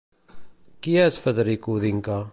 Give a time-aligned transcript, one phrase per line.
[0.87, 2.21] Qui és Federico D'Inca?